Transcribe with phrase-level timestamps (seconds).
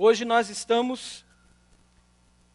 [0.00, 1.24] Hoje nós estamos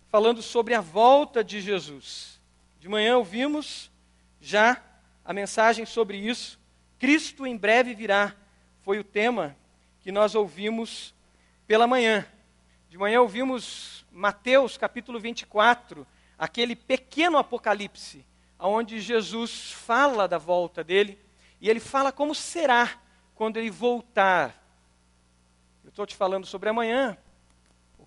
[0.08, 2.40] falando sobre a volta de Jesus.
[2.80, 3.92] De manhã ouvimos
[4.40, 4.82] já
[5.26, 6.58] a mensagem sobre isso.
[6.98, 8.34] Cristo em breve virá,
[8.82, 9.58] foi o tema
[10.00, 11.14] que nós ouvimos
[11.68, 12.26] pela manhã.
[12.88, 16.08] De manhã ouvimos Mateus capítulo 24,
[16.40, 18.26] aquele pequeno apocalipse,
[18.58, 21.20] onde Jesus fala da volta dele
[21.60, 23.02] e ele fala como será
[23.36, 24.64] quando ele voltar.
[25.84, 27.18] Eu estou te falando sobre amanhã,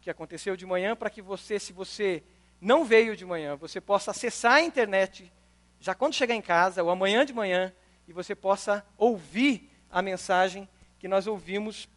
[0.06, 2.22] que aconteceu de manhã, para que você, se você
[2.60, 5.32] não veio de manhã, você possa acessar a internet
[5.80, 7.72] já quando chegar em casa, ou amanhã de manhã,
[8.06, 10.68] e você possa ouvir a mensagem
[11.00, 11.88] que nós ouvimos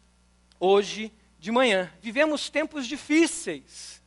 [0.58, 1.88] hoje de manhã.
[2.02, 4.02] Vivemos tempos difíceis.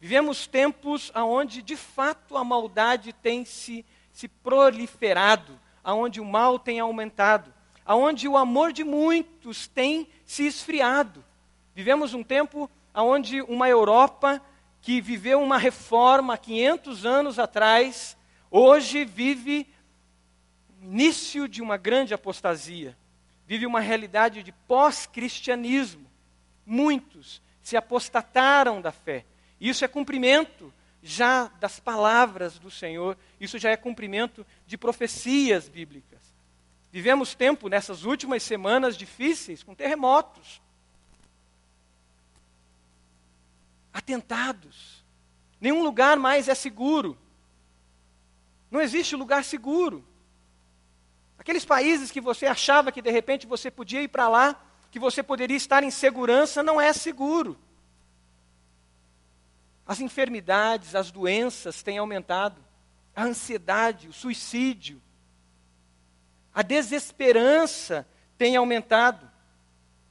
[0.00, 6.80] Vivemos tempos onde, de fato, a maldade tem se, se proliferado, onde o mal tem
[6.80, 7.54] aumentado,
[7.86, 11.24] onde o amor de muitos tem se esfriado.
[11.76, 12.68] Vivemos um tempo
[13.02, 14.40] onde uma Europa
[14.80, 18.16] que viveu uma reforma 500 anos atrás,
[18.50, 19.66] hoje vive
[20.82, 22.96] início de uma grande apostasia.
[23.46, 26.06] Vive uma realidade de pós-cristianismo.
[26.64, 29.24] Muitos se apostataram da fé.
[29.60, 36.20] Isso é cumprimento já das palavras do Senhor, isso já é cumprimento de profecias bíblicas.
[36.92, 40.60] Vivemos tempo nessas últimas semanas difíceis com terremotos,
[43.92, 45.04] atentados.
[45.60, 47.18] Nenhum lugar mais é seguro.
[48.70, 50.04] Não existe lugar seguro.
[51.38, 55.22] Aqueles países que você achava que de repente você podia ir para lá, que você
[55.22, 57.58] poderia estar em segurança, não é seguro.
[59.86, 62.62] As enfermidades, as doenças têm aumentado,
[63.14, 65.02] a ansiedade, o suicídio,
[66.54, 69.30] a desesperança tem aumentado.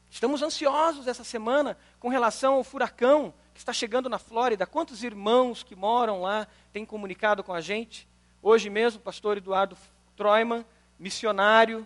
[0.10, 4.66] Estamos ansiosos essa semana com relação ao furacão está chegando na Flórida.
[4.66, 8.08] Quantos irmãos que moram lá têm comunicado com a gente?
[8.42, 9.78] Hoje mesmo, o pastor Eduardo
[10.16, 10.66] Troiman,
[10.98, 11.86] missionário,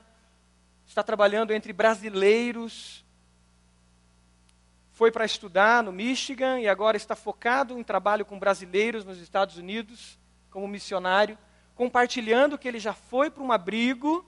[0.85, 3.03] está trabalhando entre brasileiros,
[4.91, 9.57] foi para estudar no Michigan e agora está focado em trabalho com brasileiros nos Estados
[9.57, 10.19] Unidos,
[10.51, 11.35] como missionário,
[11.73, 14.23] compartilhando que ele já foi para um abrigo,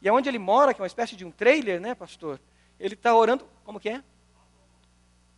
[0.00, 2.40] e onde ele mora, que é uma espécie de um trailer, né, pastor?
[2.80, 4.02] Ele está orando, como que é?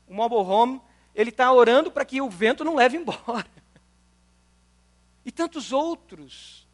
[0.08, 0.80] Um mobile home,
[1.14, 3.46] ele está orando para que o vento não leve embora
[5.24, 6.66] e tantos outros.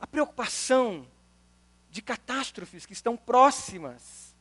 [0.00, 1.06] A preocupação
[1.90, 4.34] de catástrofes que estão próximas,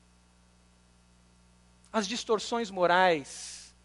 [1.92, 3.76] as distorções morais,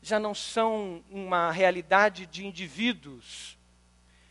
[0.00, 3.56] já não são uma realidade de indivíduos,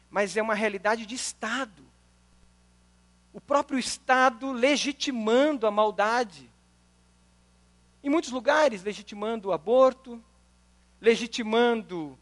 [0.09, 1.85] mas é uma realidade de Estado.
[3.31, 6.50] O próprio Estado legitimando a maldade.
[8.03, 10.21] Em muitos lugares, legitimando o aborto,
[10.99, 12.17] legitimando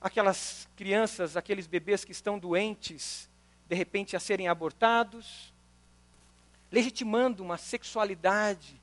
[0.00, 3.28] aquelas crianças, aqueles bebês que estão doentes,
[3.68, 5.52] de repente a serem abortados,
[6.70, 8.80] legitimando uma sexualidade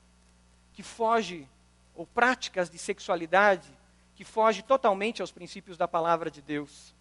[0.74, 1.48] que foge,
[1.96, 3.68] ou práticas de sexualidade
[4.16, 6.94] que foge totalmente aos princípios da palavra de Deus.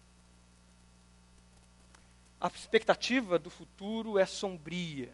[2.39, 5.11] A expectativa do futuro é sombria.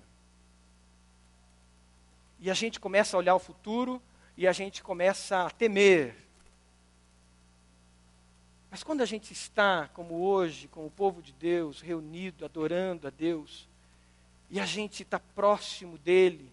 [2.44, 4.00] E a gente começa a olhar o futuro
[4.38, 6.24] e a gente começa a temer
[8.74, 13.12] mas quando a gente está, como hoje, com o povo de Deus, reunido, adorando a
[13.12, 13.70] Deus,
[14.50, 16.52] e a gente está próximo dEle,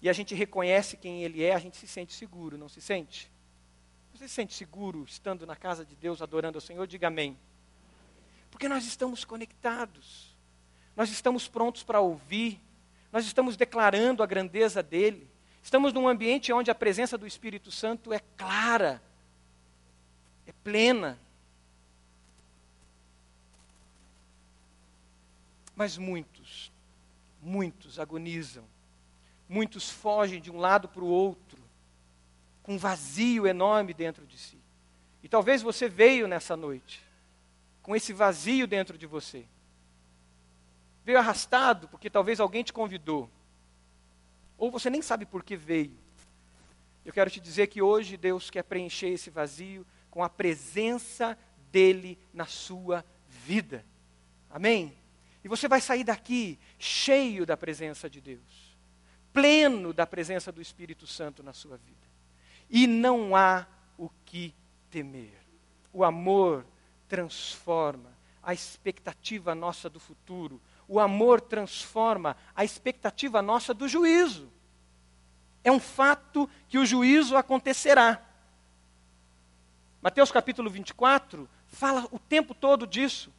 [0.00, 3.30] e a gente reconhece quem Ele é, a gente se sente seguro, não se sente?
[4.14, 6.86] Você se sente seguro estando na casa de Deus, adorando ao Senhor?
[6.86, 7.36] Diga amém.
[8.50, 10.34] Porque nós estamos conectados,
[10.96, 12.58] nós estamos prontos para ouvir,
[13.12, 15.28] nós estamos declarando a grandeza dEle,
[15.62, 19.02] estamos num ambiente onde a presença do Espírito Santo é clara,
[20.46, 21.18] é plena.
[25.74, 26.72] Mas muitos,
[27.40, 28.64] muitos agonizam.
[29.48, 31.58] Muitos fogem de um lado para o outro,
[32.62, 34.58] com um vazio enorme dentro de si.
[35.22, 37.08] E talvez você veio nessa noite
[37.88, 39.46] com esse vazio dentro de você.
[41.08, 43.30] Veio arrastado porque talvez alguém te convidou.
[44.58, 45.96] Ou você nem sabe por que veio.
[47.02, 51.34] Eu quero te dizer que hoje Deus quer preencher esse vazio com a presença
[51.72, 53.86] dele na sua vida.
[54.50, 54.94] Amém?
[55.42, 58.76] E você vai sair daqui cheio da presença de Deus,
[59.32, 62.06] pleno da presença do Espírito Santo na sua vida.
[62.68, 63.66] E não há
[63.96, 64.54] o que
[64.90, 65.40] temer.
[65.90, 66.66] O amor
[67.08, 68.12] transforma
[68.42, 74.50] a expectativa nossa do futuro, o amor transforma a expectativa nossa do juízo.
[75.62, 78.24] É um fato que o juízo acontecerá.
[80.00, 83.30] Mateus capítulo 24 fala o tempo todo disso.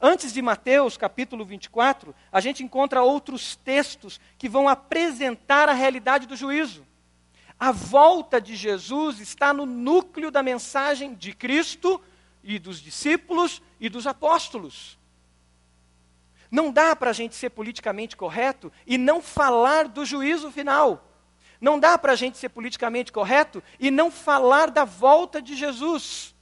[0.00, 6.26] Antes de Mateus capítulo 24, a gente encontra outros textos que vão apresentar a realidade
[6.26, 6.86] do juízo.
[7.58, 12.00] A volta de Jesus está no núcleo da mensagem de Cristo
[12.44, 14.97] e dos discípulos e dos apóstolos.
[16.50, 21.04] Não dá para a gente ser politicamente correto e não falar do juízo final.
[21.60, 26.34] Não dá para a gente ser politicamente correto e não falar da volta de Jesus.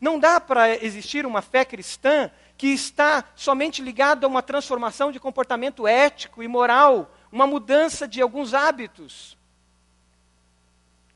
[0.00, 5.20] Não dá para existir uma fé cristã que está somente ligada a uma transformação de
[5.20, 9.38] comportamento ético e moral, uma mudança de alguns hábitos.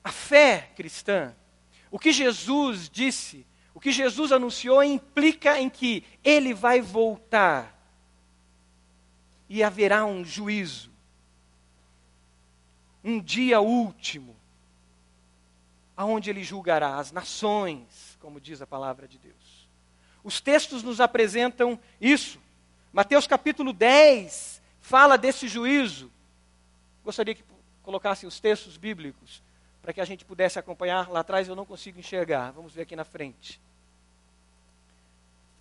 [0.05, 1.35] A fé cristã,
[1.91, 3.47] o que Jesus disse,
[3.77, 7.79] o que Jesus anunciou, implica em que ele vai voltar
[9.51, 10.91] e haverá um juízo,
[13.05, 14.35] um dia último,
[15.95, 19.69] aonde ele julgará as nações, como diz a palavra de Deus.
[20.25, 22.41] Os textos nos apresentam isso.
[22.95, 26.11] Mateus capítulo 10 fala desse juízo.
[27.05, 27.45] Gostaria que
[27.83, 29.43] colocassem os textos bíblicos
[29.87, 31.09] para que a gente pudesse acompanhar.
[31.09, 32.51] Lá atrás eu não consigo enxergar.
[32.51, 33.61] Vamos ver aqui na frente.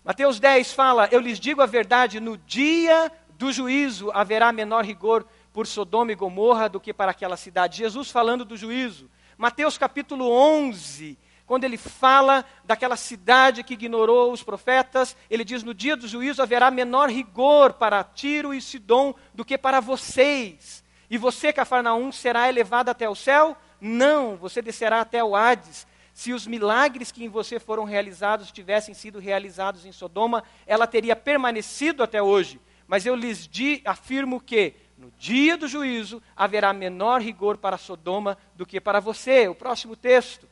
[0.04, 5.24] Mateus 10 fala: Eu lhes digo a verdade, no dia do juízo haverá menor rigor
[5.52, 7.78] por Sodoma e Gomorra do que para aquela cidade.
[7.78, 9.08] Jesus falando do juízo.
[9.38, 15.72] Mateus capítulo 11, quando ele fala daquela cidade que ignorou os profetas, ele diz: No
[15.72, 20.84] dia do juízo haverá menor rigor para Tiro e Sidom do que para vocês.
[21.08, 23.56] E você, Cafarnaum, será elevado até o céu?
[23.80, 25.86] Não, você descerá até o Hades.
[26.14, 31.14] Se os milagres que em você foram realizados tivessem sido realizados em Sodoma, ela teria
[31.14, 32.58] permanecido até hoje.
[32.88, 38.38] Mas eu lhes di, afirmo que, no dia do juízo, haverá menor rigor para Sodoma
[38.54, 39.46] do que para você.
[39.48, 40.48] O próximo texto.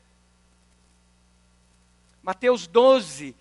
[2.22, 3.34] Mateus 12,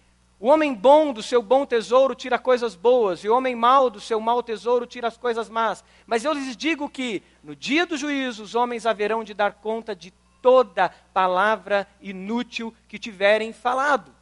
[0.43, 4.01] o homem bom do seu bom tesouro tira coisas boas, e o homem mau do
[4.01, 5.85] seu mau tesouro tira as coisas más.
[6.05, 9.95] Mas eu lhes digo que, no dia do juízo, os homens haverão de dar conta
[9.95, 10.11] de
[10.41, 14.13] toda palavra inútil que tiverem falado.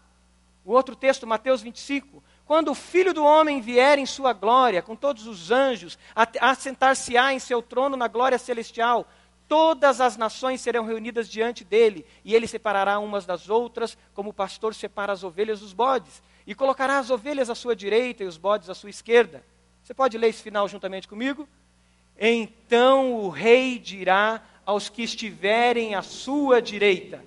[0.63, 2.23] O outro texto, Mateus 25.
[2.45, 6.53] Quando o filho do homem vier em sua glória, com todos os anjos, a, a
[6.53, 9.07] sentar-se-á em seu trono na glória celestial,
[9.51, 14.33] todas as nações serão reunidas diante dele, e ele separará umas das outras, como o
[14.33, 18.37] pastor separa as ovelhas dos bodes, e colocará as ovelhas à sua direita e os
[18.37, 19.43] bodes à sua esquerda.
[19.83, 21.49] Você pode ler esse final juntamente comigo?
[22.17, 27.21] Então o rei dirá aos que estiverem à sua direita: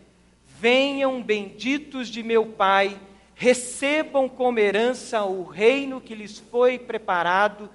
[0.59, 2.99] Venham benditos de meu Pai,
[3.35, 7.69] recebam como herança o reino que lhes foi preparado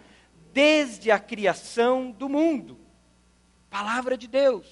[0.51, 2.78] desde a criação do mundo
[3.69, 4.65] Palavra de Deus.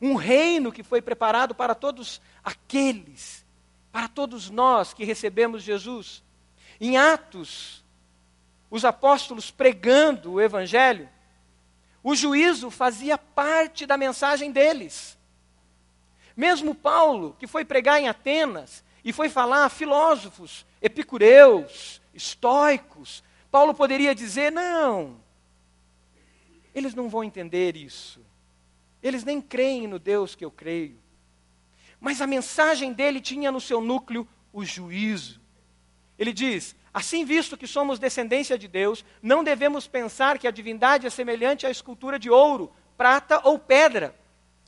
[0.00, 3.44] Um reino que foi preparado para todos aqueles,
[3.90, 6.22] para todos nós que recebemos Jesus.
[6.80, 7.84] Em Atos,
[8.70, 11.08] os apóstolos pregando o Evangelho,
[12.02, 15.16] o juízo fazia parte da mensagem deles.
[16.36, 23.72] Mesmo Paulo, que foi pregar em Atenas e foi falar a filósofos, epicureus, estoicos, Paulo
[23.72, 25.16] poderia dizer: não,
[26.76, 28.20] eles não vão entender isso.
[29.02, 30.98] Eles nem creem no Deus que eu creio.
[31.98, 35.40] Mas a mensagem dele tinha no seu núcleo o juízo.
[36.18, 41.06] Ele diz: Assim, visto que somos descendência de Deus, não devemos pensar que a divindade
[41.06, 44.14] é semelhante à escultura de ouro, prata ou pedra,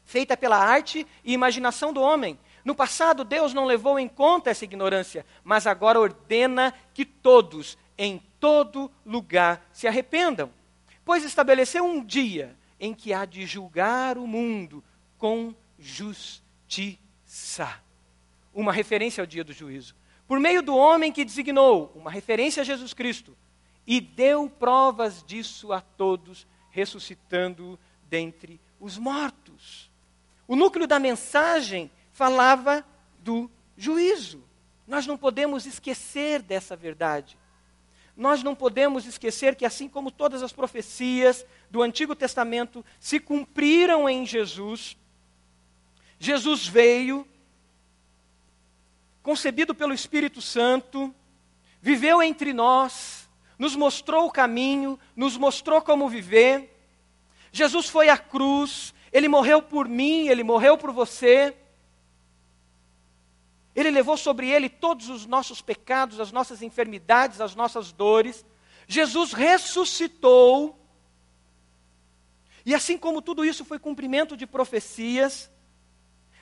[0.07, 2.39] feita pela arte e imaginação do homem.
[2.65, 8.23] No passado, Deus não levou em conta essa ignorância, mas agora ordena que todos, em
[8.41, 10.51] todo lugar, se arrependam
[11.09, 14.85] pois estabeleceu um dia em que há de julgar o mundo
[15.17, 17.01] com justiça.
[18.53, 19.97] Uma referência ao dia do juízo.
[20.27, 23.35] Por meio do homem que designou, uma referência a Jesus Cristo,
[23.87, 29.91] e deu provas disso a todos, ressuscitando dentre os mortos.
[30.47, 32.85] O núcleo da mensagem falava
[33.21, 34.45] do juízo.
[34.87, 37.39] Nós não podemos esquecer dessa verdade
[38.19, 44.09] nós não podemos esquecer que, assim como todas as profecias do Antigo Testamento se cumpriram
[44.09, 44.97] em Jesus,
[46.19, 47.25] Jesus veio,
[49.23, 51.15] concebido pelo Espírito Santo,
[51.81, 56.77] viveu entre nós, nos mostrou o caminho, nos mostrou como viver.
[57.53, 61.57] Jesus foi à cruz, ele morreu por mim, ele morreu por você.
[63.75, 68.45] Ele levou sobre ele todos os nossos pecados, as nossas enfermidades, as nossas dores.
[68.87, 70.79] Jesus ressuscitou.
[72.65, 75.51] E assim como tudo isso foi cumprimento de profecias,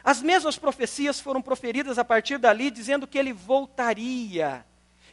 [0.06, 4.64] as mesmas profecias foram proferidas a partir dali, dizendo que ele voltaria.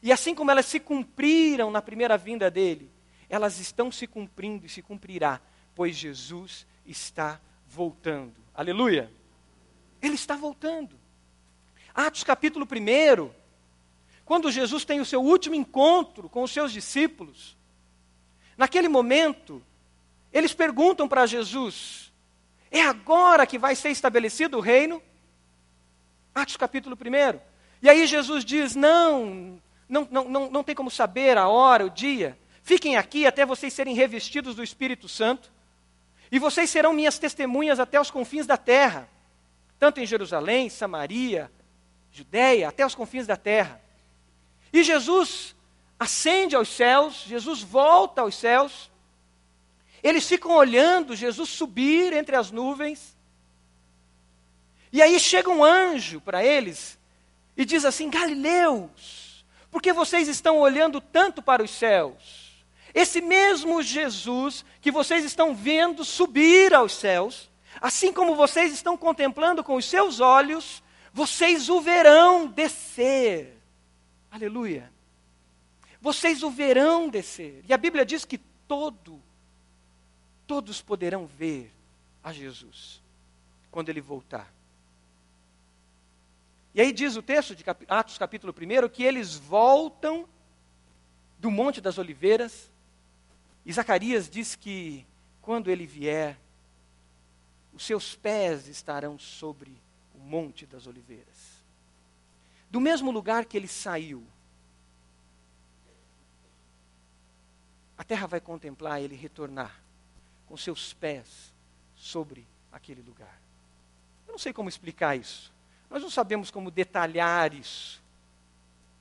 [0.04, 2.92] E assim como elas se cumpriram na primeira vinda dele,
[3.28, 5.42] elas estão se cumprindo e se cumprirá,
[5.74, 8.36] pois Jesus está voltando.
[8.54, 9.12] Aleluia!
[10.00, 10.96] Ele está voltando.
[11.94, 13.30] Atos capítulo 1,
[14.26, 17.56] quando Jesus tem o seu último encontro com os seus discípulos,
[18.58, 19.62] naquele momento,
[20.32, 22.12] eles perguntam para Jesus:
[22.72, 25.02] é agora que vai ser estabelecido o reino?
[26.34, 27.40] Atos capítulo 1.
[27.84, 31.90] E aí Jesus diz: não, não, não, não, não tem como saber a hora, o
[31.92, 32.36] dia.
[32.64, 35.52] Fiquem aqui até vocês serem revestidos do Espírito Santo.
[36.32, 39.08] E vocês serão minhas testemunhas até os confins da terra,
[39.78, 41.52] tanto em Jerusalém, Samaria,
[42.14, 43.82] Judéia, até os confins da terra.
[44.72, 45.56] E Jesus
[46.00, 48.92] ascende aos céus, Jesus volta aos céus.
[50.04, 53.18] Eles ficam olhando Jesus subir entre as nuvens.
[54.92, 57.00] E aí chega um anjo para eles
[57.58, 62.64] e diz assim: Galileus, por que vocês estão olhando tanto para os céus?
[62.94, 67.50] Esse mesmo Jesus que vocês estão vendo subir aos céus,
[67.82, 70.83] assim como vocês estão contemplando com os seus olhos,
[71.14, 73.56] vocês o verão descer.
[74.32, 74.92] Aleluia.
[76.02, 77.64] Vocês o verão descer.
[77.70, 79.22] E a Bíblia diz que todo,
[80.48, 81.72] todos poderão ver
[82.24, 83.00] a Jesus
[83.70, 84.52] quando ele voltar.
[86.74, 90.28] E aí diz o texto de Atos capítulo 1 que eles voltam
[91.38, 92.72] do Monte das Oliveiras.
[93.64, 95.06] E Zacarias diz que
[95.44, 96.40] quando ele vier,
[97.72, 99.83] os seus pés estarão sobre
[100.24, 101.64] Monte das Oliveiras.
[102.70, 104.26] Do mesmo lugar que ele saiu,
[107.98, 109.80] a terra vai contemplar ele retornar
[110.48, 111.54] com seus pés
[111.96, 113.40] sobre aquele lugar.
[114.28, 115.54] Eu não sei como explicar isso.
[115.90, 118.02] Nós não sabemos como detalhar isso.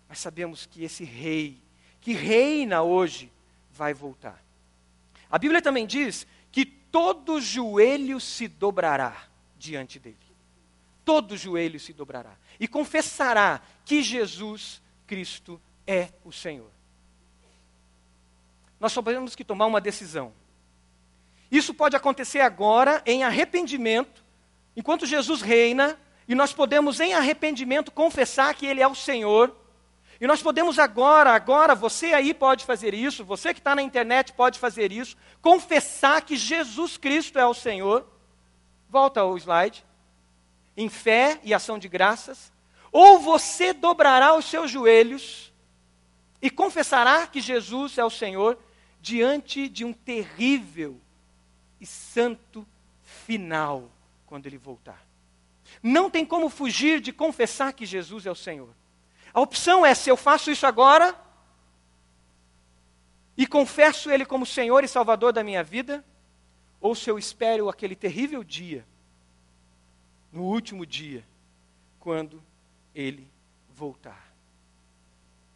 [0.09, 1.59] Mas sabemos que esse rei,
[2.01, 3.33] que reina hoje,
[3.73, 4.43] vai voltar.
[5.31, 9.27] A Bíblia também diz que todo joelho se dobrará
[9.57, 10.22] diante dele
[11.05, 16.71] todo joelho se dobrará e confessará que Jesus Cristo é o Senhor.
[18.79, 20.33] Nós só temos que tomar uma decisão.
[21.51, 24.25] Isso pode acontecer agora em arrependimento,
[24.77, 29.55] enquanto Jesus reina, e nós podemos em arrependimento confessar que Ele é o Senhor.
[30.21, 34.33] E nós podemos agora, agora, você aí pode fazer isso, você que está na internet
[34.33, 38.07] pode fazer isso, confessar que Jesus Cristo é o Senhor.
[38.89, 39.85] Volta ao slide
[40.77, 42.53] em fé e ação de graças,
[42.91, 45.53] ou você dobrará os seus joelhos
[46.41, 48.59] e confessará que Jesus é o Senhor
[49.01, 51.01] diante de um terrível
[51.81, 52.67] e santo
[53.03, 53.91] final
[54.27, 55.07] quando ele voltar.
[55.83, 58.75] Não tem como fugir de confessar que Jesus é o Senhor.
[59.33, 61.19] A opção é se eu faço isso agora
[63.37, 66.05] e confesso Ele como Senhor e Salvador da minha vida,
[66.81, 68.87] ou se eu espero aquele terrível dia
[70.33, 71.25] no último dia,
[72.01, 72.43] quando
[72.95, 73.29] ele
[73.75, 74.33] voltar.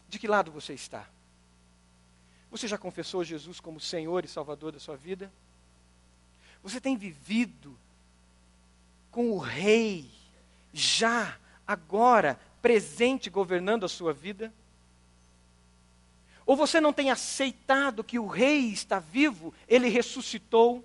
[0.09, 1.09] De que lado você está?
[2.50, 5.33] Você já confessou Jesus como Senhor e Salvador da sua vida?
[6.62, 7.76] Você tem vivido
[9.11, 10.11] com o Rei,
[10.73, 14.52] já, agora, presente, governando a sua vida?
[16.45, 20.85] Ou você não tem aceitado que o Rei está vivo, ele ressuscitou?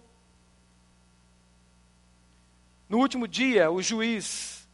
[2.92, 4.68] No último dia, o juiz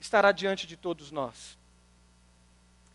[0.00, 1.58] estará diante de todos nós.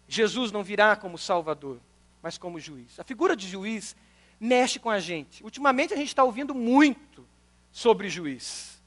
[0.08, 1.80] Jesus não virá como Salvador,
[2.24, 3.00] mas como juiz.
[3.00, 3.96] A figura de juiz
[4.40, 5.44] mexe com a gente.
[5.44, 7.24] Ultimamente a gente está ouvindo muito
[7.72, 8.82] sobre juiz.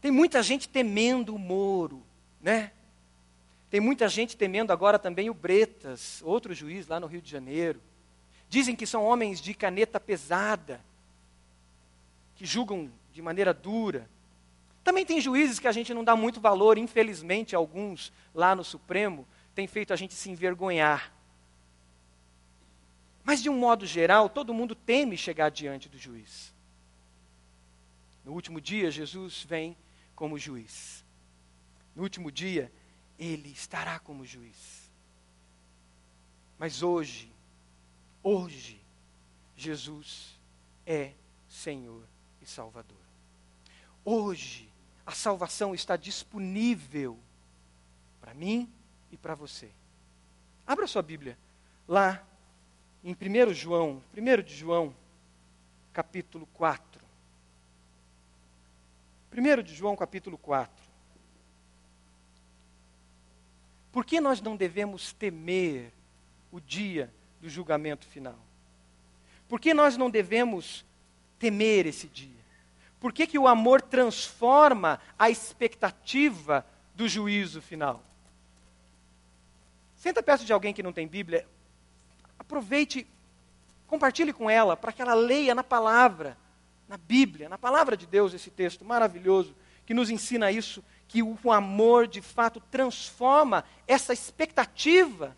[0.00, 2.02] Tem muita gente temendo o Moro,
[2.42, 2.72] né?
[3.70, 7.80] Tem muita gente temendo agora também o Bretas, outro juiz lá no Rio de Janeiro.
[8.48, 10.80] Dizem que são homens de caneta pesada,
[12.34, 14.10] que julgam de maneira dura.
[14.86, 19.26] Também tem juízes que a gente não dá muito valor, infelizmente, alguns lá no Supremo
[19.52, 21.12] têm feito a gente se envergonhar.
[23.24, 26.54] Mas, de um modo geral, todo mundo teme chegar diante do juiz.
[28.24, 29.76] No último dia, Jesus vem
[30.14, 31.04] como juiz.
[31.92, 32.70] No último dia,
[33.18, 34.88] ele estará como juiz.
[36.60, 37.28] Mas hoje,
[38.22, 38.80] hoje,
[39.56, 40.38] Jesus
[40.86, 41.10] é
[41.48, 42.04] Senhor
[42.40, 42.96] e Salvador.
[44.04, 44.75] Hoje,
[45.06, 47.16] a salvação está disponível
[48.20, 48.68] para mim
[49.12, 49.70] e para você.
[50.66, 51.38] Abra sua Bíblia
[51.86, 52.26] lá
[53.04, 54.92] em 1 João, 1 de João,
[55.92, 57.00] capítulo 4.
[59.32, 60.74] 1 de João, capítulo 4.
[63.92, 65.92] Por que nós não devemos temer
[66.50, 68.38] o dia do julgamento final?
[69.48, 70.84] Por que nós não devemos
[71.38, 72.35] temer esse dia?
[73.06, 78.02] Por que, que o amor transforma a expectativa do juízo final?
[79.94, 81.46] Senta perto de alguém que não tem Bíblia,
[82.36, 83.06] aproveite,
[83.86, 86.36] compartilhe com ela, para que ela leia na palavra,
[86.88, 89.54] na Bíblia, na palavra de Deus, esse texto maravilhoso,
[89.86, 95.36] que nos ensina isso, que o amor de fato transforma essa expectativa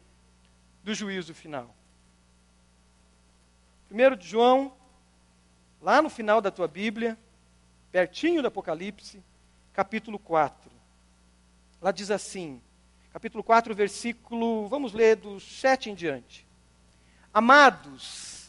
[0.82, 1.76] do juízo final.
[3.88, 4.72] Primeiro de João,
[5.82, 7.18] lá no final da tua Bíblia,
[7.90, 9.22] pertinho do Apocalipse,
[9.72, 10.70] capítulo 4.
[11.80, 12.60] Lá diz assim,
[13.12, 16.46] capítulo 4, versículo, vamos ler do 7 em diante.
[17.32, 18.48] Amados,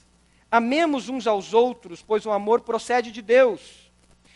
[0.52, 3.92] amemos uns aos outros, pois o amor procede de Deus.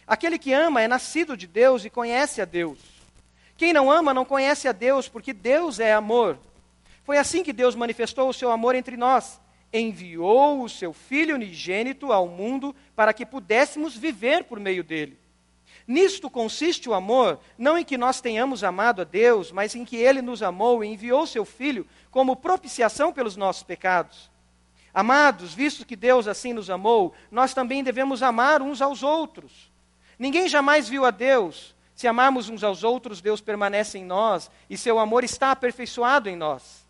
[0.05, 2.79] Aquele que ama é nascido de Deus e conhece a Deus.
[3.57, 6.37] Quem não ama não conhece a Deus, porque Deus é amor.
[7.03, 9.39] Foi assim que Deus manifestou o seu amor entre nós
[9.73, 15.17] enviou o seu Filho unigênito ao mundo para que pudéssemos viver por meio dele.
[15.87, 19.97] Nisto consiste o amor, não em que nós tenhamos amado a Deus, mas em que
[19.97, 24.31] ele nos amou e enviou seu Filho como propiciação pelos nossos pecados.
[24.93, 29.71] Amados, visto que Deus assim nos amou, nós também devemos amar uns aos outros.
[30.17, 31.75] Ninguém jamais viu a Deus.
[31.95, 36.35] Se amarmos uns aos outros, Deus permanece em nós e seu amor está aperfeiçoado em
[36.35, 36.82] nós.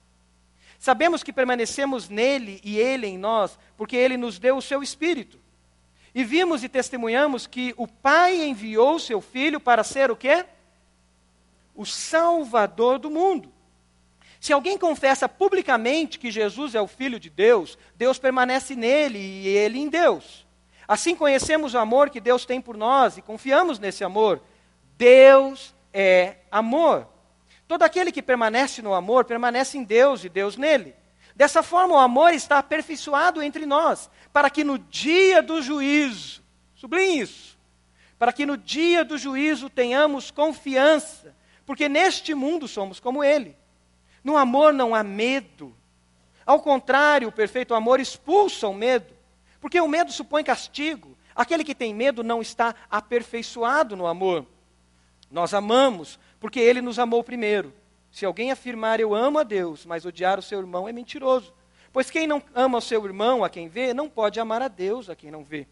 [0.84, 5.40] Sabemos que permanecemos nele e ele em nós, porque ele nos deu o seu Espírito.
[6.13, 10.46] E vimos e testemunhamos que o Pai enviou seu Filho para ser o quê?
[11.74, 13.50] O Salvador do mundo.
[14.42, 19.48] Se alguém confessa publicamente que Jesus é o Filho de Deus, Deus permanece nele e
[19.48, 20.46] ele em Deus.
[20.86, 24.42] Assim conhecemos o amor que Deus tem por nós e confiamos nesse amor.
[24.98, 27.08] Deus é amor.
[27.67, 30.95] Todo aquele que permanece no amor permanece em Deus e Deus nele.
[31.36, 36.43] Dessa forma, o amor está aperfeiçoado entre nós, para que no dia do juízo,
[36.76, 37.58] sublinhe isso,
[38.19, 43.58] para que no dia do juízo tenhamos confiança, porque neste mundo somos como ele.
[44.23, 45.76] No amor não há medo.
[46.45, 49.13] Ao contrário, o perfeito amor expulsa o medo,
[49.60, 51.17] porque o medo supõe castigo.
[51.36, 54.45] Aquele que tem medo não está aperfeiçoado no amor.
[55.32, 57.73] Nós amamos porque ele nos amou primeiro.
[58.12, 61.53] Se alguém afirmar eu amo a Deus, mas odiar o seu irmão é mentiroso.
[61.93, 65.10] Pois quem não ama o seu irmão, a quem vê, não pode amar a Deus,
[65.10, 65.65] a quem não vê.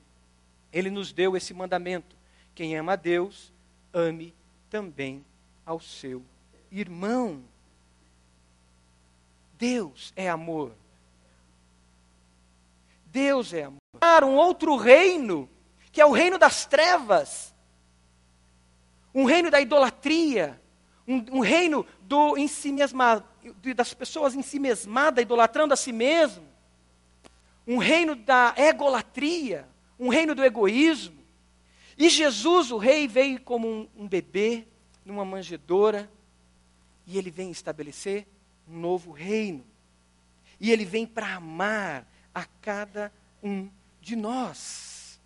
[0.72, 2.16] Ele nos deu esse mandamento:
[2.56, 3.52] quem ama a Deus,
[3.94, 4.34] ame
[4.70, 5.26] também
[5.66, 6.24] ao seu
[6.72, 7.44] irmão.
[9.58, 10.72] Deus é amor.
[13.08, 14.24] Deus é amor.
[14.24, 15.50] Um outro reino,
[15.92, 17.54] que é o reino das trevas,
[19.14, 20.61] um reino da idolatria,
[21.12, 23.24] um, um reino do em si mesma,
[23.76, 26.48] das pessoas em si mesmadas, idolatrando a si mesmo,
[27.68, 29.68] um reino da egolatria,
[30.00, 31.20] um reino do egoísmo.
[31.98, 34.66] E Jesus, o rei, veio como um, um bebê
[35.06, 36.10] numa manjedoura,
[37.06, 38.26] e ele vem estabelecer
[38.70, 39.66] um novo reino.
[40.60, 43.12] E ele vem para amar a cada
[43.44, 43.70] um
[44.00, 45.20] de nós.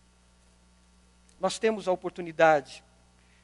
[1.40, 2.84] Nós temos a oportunidade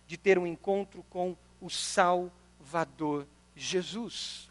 [0.08, 4.50] de ter um encontro com o Salvador Jesus.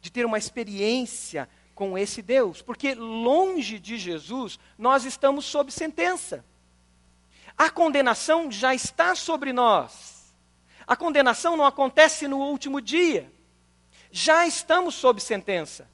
[0.00, 6.44] De ter uma experiência com esse Deus, porque longe de Jesus nós estamos sob sentença.
[7.56, 10.34] A condenação já está sobre nós.
[10.86, 13.32] A condenação não acontece no último dia.
[14.10, 15.88] Já estamos sob sentença.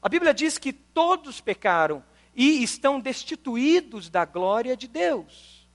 [0.00, 5.66] A Bíblia diz que todos pecaram e estão destituídos da glória de Deus.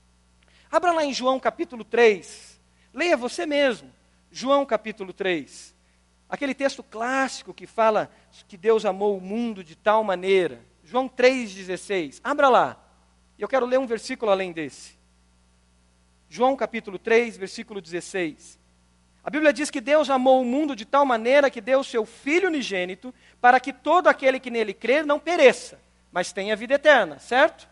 [0.70, 2.51] Abra lá em João capítulo 3.
[2.92, 3.90] Leia você mesmo.
[4.30, 5.74] João capítulo 3.
[6.28, 8.10] Aquele texto clássico que fala
[8.48, 10.60] que Deus amou o mundo de tal maneira.
[10.84, 12.20] João 3,16.
[12.24, 12.76] Abra lá.
[13.38, 14.94] Eu quero ler um versículo além desse.
[16.28, 18.58] João capítulo 3, versículo 16.
[19.24, 22.04] A Bíblia diz que Deus amou o mundo de tal maneira que deu o seu
[22.04, 25.78] Filho unigênito para que todo aquele que nele crer não pereça,
[26.10, 27.68] mas tenha vida eterna, certo?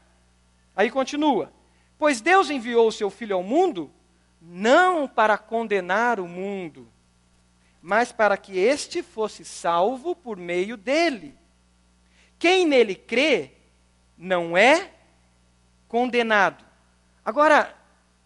[0.77, 1.53] Aí continua.
[1.99, 3.91] Pois Deus enviou o seu Filho ao mundo
[4.41, 6.91] não para condenar o mundo,
[7.83, 11.37] mas para que este fosse salvo por meio dele.
[12.39, 13.53] Quem nele crê
[14.17, 14.93] não é
[15.89, 16.65] condenado.
[17.25, 17.77] Agora,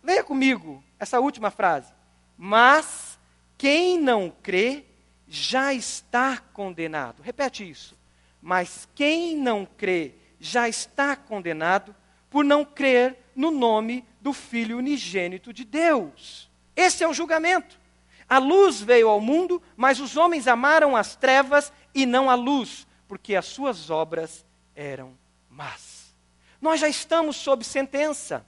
[0.02, 1.92] leia comigo essa última frase.
[2.36, 3.18] Mas
[3.56, 4.84] quem não crê
[5.26, 7.22] já está condenado.
[7.22, 7.96] Repete isso.
[8.40, 11.94] Mas quem não crê já está condenado
[12.28, 16.50] por não crer no nome do Filho unigênito de Deus.
[16.74, 17.78] Esse é o julgamento.
[18.26, 22.86] A luz veio ao mundo, mas os homens amaram as trevas e não a luz,
[23.06, 24.42] porque as suas obras
[24.74, 25.12] eram
[25.50, 26.14] más.
[26.58, 28.46] Nós já estamos sob sentença.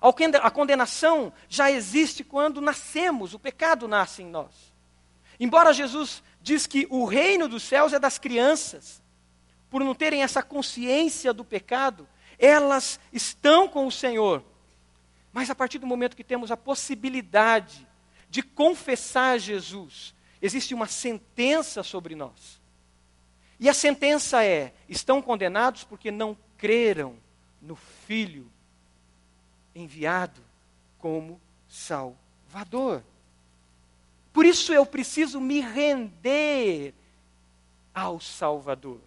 [0.00, 4.72] A condenação já existe quando nascemos, o pecado nasce em nós.
[5.38, 9.02] Embora Jesus diz que o reino dos céus é das crianças,
[9.68, 14.42] por não terem essa consciência do pecado, elas estão com o Senhor.
[15.32, 17.86] Mas a partir do momento que temos a possibilidade
[18.28, 22.60] de confessar Jesus, existe uma sentença sobre nós.
[23.58, 27.16] E a sentença é: estão condenados porque não creram
[27.60, 28.50] no Filho
[29.74, 30.40] enviado
[30.98, 33.02] como Salvador.
[34.32, 36.94] Por isso eu preciso me render
[37.94, 39.00] ao Salvador.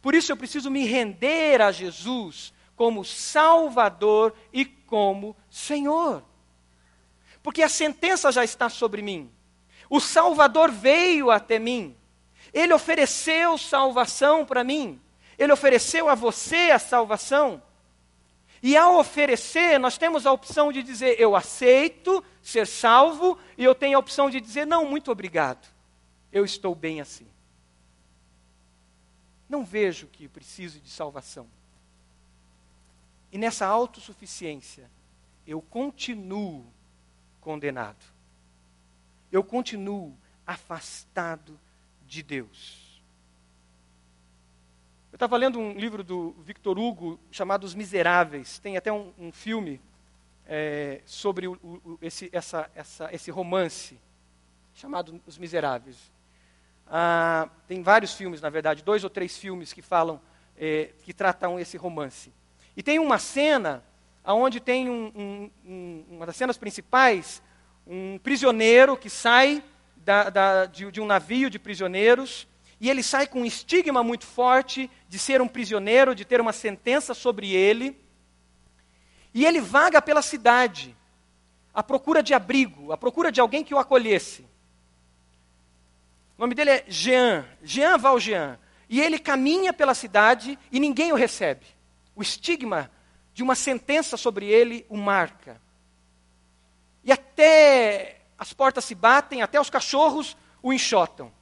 [0.00, 6.22] Por isso eu preciso me render a Jesus como Salvador e como Senhor.
[7.42, 9.30] Porque a sentença já está sobre mim.
[9.90, 11.96] O Salvador veio até mim.
[12.52, 15.00] Ele ofereceu salvação para mim.
[15.38, 17.62] Ele ofereceu a você a salvação.
[18.62, 23.74] E ao oferecer, nós temos a opção de dizer eu aceito ser salvo, e eu
[23.74, 25.68] tenho a opção de dizer não, muito obrigado.
[26.32, 27.26] Eu estou bem assim.
[29.48, 31.46] Não vejo que preciso de salvação.
[33.34, 34.88] E nessa autossuficiência,
[35.44, 36.64] eu continuo
[37.40, 38.04] condenado.
[39.32, 40.16] Eu continuo
[40.46, 41.58] afastado
[42.06, 43.02] de Deus.
[45.10, 48.60] Eu estava lendo um livro do Victor Hugo chamado Os Miseráveis.
[48.60, 49.80] Tem até um, um filme
[50.46, 53.98] é, sobre o, o, esse, essa, essa, esse romance
[54.76, 55.96] chamado Os Miseráveis.
[56.86, 60.20] Ah, tem vários filmes, na verdade, dois ou três filmes que falam,
[60.56, 62.32] é, que tratam esse romance.
[62.76, 63.84] E tem uma cena
[64.24, 67.42] onde tem um, um, um, uma das cenas principais,
[67.86, 69.62] um prisioneiro que sai
[69.96, 72.46] da, da, de, de um navio de prisioneiros
[72.80, 76.52] e ele sai com um estigma muito forte de ser um prisioneiro, de ter uma
[76.52, 77.98] sentença sobre ele.
[79.32, 80.94] E ele vaga pela cidade,
[81.72, 84.42] à procura de abrigo, à procura de alguém que o acolhesse.
[86.36, 88.58] O nome dele é Jean, Jean Valjean.
[88.88, 91.64] E ele caminha pela cidade e ninguém o recebe.
[92.14, 92.90] O estigma
[93.32, 95.60] de uma sentença sobre ele o marca.
[97.02, 101.32] E até as portas se batem, até os cachorros o enxotam.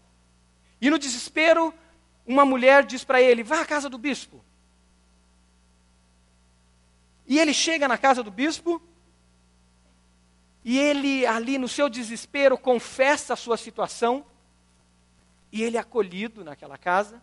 [0.81, 1.73] E no desespero,
[2.27, 4.43] uma mulher diz para ele: vá à casa do bispo.
[7.27, 8.83] E ele chega na casa do bispo,
[10.65, 14.25] e ele, ali no seu desespero, confessa a sua situação,
[15.51, 17.23] e ele é acolhido naquela casa.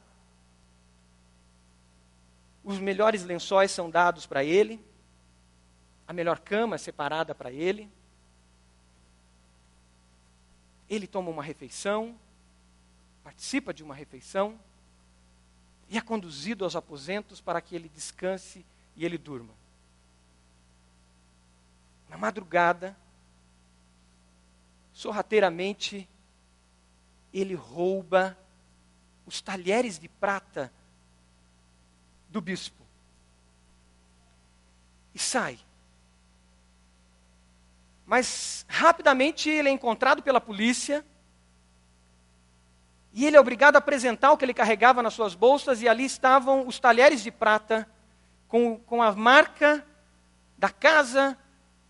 [2.70, 4.80] Os melhores lençóis são dados para ele,
[6.08, 7.90] a melhor cama é separada para ele.
[10.88, 12.16] Ele toma uma refeição,
[13.24, 14.56] participa de uma refeição
[15.90, 18.64] e é conduzido aos aposentos para que ele descanse
[18.96, 19.56] e ele durma.
[22.08, 22.96] Na madrugada,
[24.94, 26.08] sorrateiramente,
[27.34, 28.38] ele rouba
[29.26, 30.72] os talheres de prata
[32.30, 32.80] do bispo
[35.14, 35.60] e sai.
[38.06, 41.06] Mas rapidamente ele é encontrado pela polícia
[43.14, 46.06] e ele é obrigado a apresentar o que ele carregava nas suas bolsas, e ali
[46.06, 47.90] estavam os talheres de prata
[48.48, 49.86] com, com a marca
[50.58, 51.38] da casa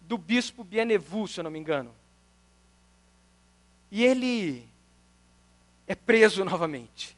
[0.01, 1.93] do bispo Bienevu, se eu não me engano.
[3.91, 4.67] E ele
[5.87, 7.17] é preso novamente.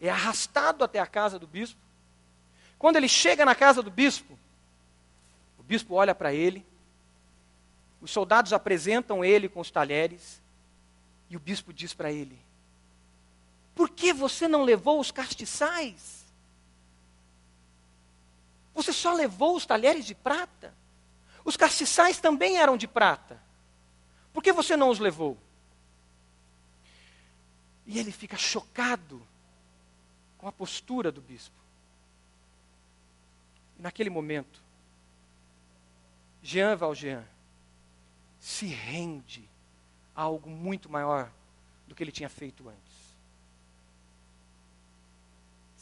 [0.00, 1.80] É arrastado até a casa do bispo.
[2.84, 4.38] Quando ele chega na casa do bispo,
[5.58, 6.62] o bispo olha para ele,
[7.98, 10.38] os soldados apresentam ele com os talheres,
[11.30, 12.38] e o bispo diz para ele:
[13.74, 16.26] por que você não levou os castiçais?
[18.74, 20.74] Você só levou os talheres de prata?
[21.42, 23.42] Os castiçais também eram de prata.
[24.30, 25.38] Por que você não os levou?
[27.86, 29.26] E ele fica chocado
[30.36, 31.63] com a postura do bispo.
[33.84, 34.60] Naquele momento,
[36.42, 37.24] Jean Valjean
[38.40, 39.48] se rende
[40.16, 41.30] a algo muito maior
[41.86, 43.04] do que ele tinha feito antes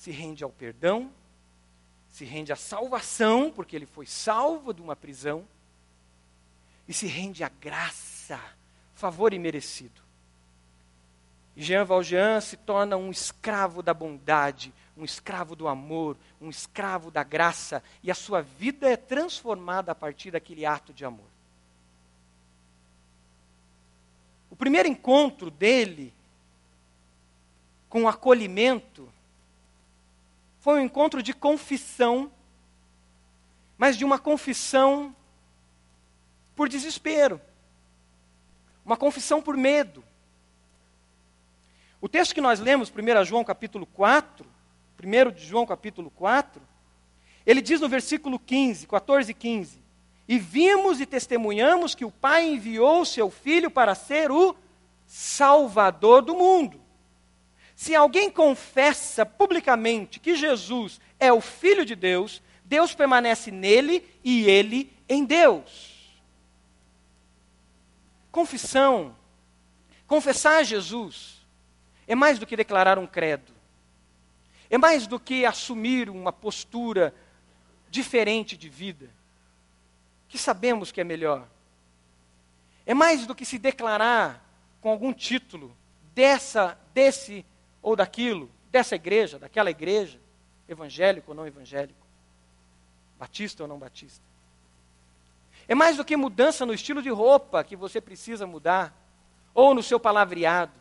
[0.02, 1.12] se rende ao perdão,
[2.10, 5.46] se rende à salvação, porque ele foi salvo de uma prisão,
[6.88, 8.40] e se rende à graça
[8.96, 10.02] favor imerecido.
[11.56, 17.22] Jean Valjean se torna um escravo da bondade, um escravo do amor, um escravo da
[17.22, 21.30] graça, e a sua vida é transformada a partir daquele ato de amor.
[24.50, 26.12] O primeiro encontro dele
[27.88, 29.08] com o acolhimento
[30.60, 32.30] foi um encontro de confissão,
[33.76, 35.14] mas de uma confissão
[36.54, 37.40] por desespero,
[38.84, 40.04] uma confissão por medo.
[42.00, 44.51] O texto que nós lemos, 1 João capítulo 4,
[45.02, 46.62] 1 de João capítulo 4,
[47.44, 49.82] ele diz no versículo 15, 14 e 15:
[50.28, 54.54] E vimos e testemunhamos que o Pai enviou seu Filho para ser o
[55.06, 56.80] Salvador do mundo.
[57.74, 64.48] Se alguém confessa publicamente que Jesus é o Filho de Deus, Deus permanece nele e
[64.48, 65.92] ele em Deus.
[68.30, 69.14] Confissão,
[70.06, 71.44] confessar Jesus,
[72.06, 73.52] é mais do que declarar um credo.
[74.72, 77.14] É mais do que assumir uma postura
[77.90, 79.10] diferente de vida,
[80.26, 81.46] que sabemos que é melhor.
[82.86, 84.42] É mais do que se declarar
[84.80, 85.76] com algum título
[86.14, 87.44] dessa, desse
[87.82, 90.18] ou daquilo, dessa igreja, daquela igreja,
[90.66, 92.06] evangélico ou não evangélico,
[93.18, 94.24] batista ou não batista.
[95.68, 98.98] É mais do que mudança no estilo de roupa que você precisa mudar,
[99.52, 100.72] ou no seu palavreado.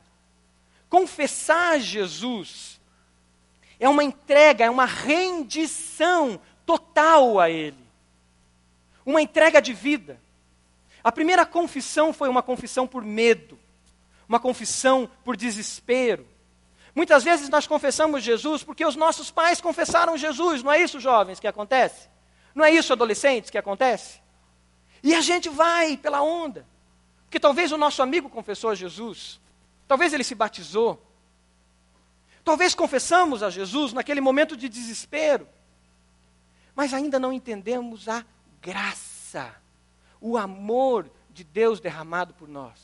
[0.89, 2.80] Confessar Jesus
[3.81, 7.77] é uma entrega, é uma rendição total a Ele.
[9.05, 10.21] Uma entrega de vida.
[11.03, 13.57] A primeira confissão foi uma confissão por medo,
[14.29, 16.27] uma confissão por desespero.
[16.93, 21.39] Muitas vezes nós confessamos Jesus porque os nossos pais confessaram Jesus, não é isso, jovens,
[21.39, 22.07] que acontece?
[22.53, 24.21] Não é isso, adolescentes, que acontece?
[25.01, 26.67] E a gente vai pela onda.
[27.23, 29.41] Porque talvez o nosso amigo confessou Jesus,
[29.91, 31.05] Talvez ele se batizou.
[32.43, 35.47] Talvez confessamos a Jesus naquele momento de desespero.
[36.75, 38.25] Mas ainda não entendemos a
[38.61, 39.55] graça,
[40.19, 42.79] o amor de Deus derramado por nós.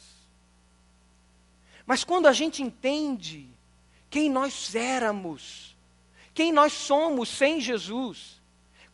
[1.86, 3.50] Mas quando a gente entende
[4.10, 5.76] quem nós éramos,
[6.34, 8.42] quem nós somos sem Jesus,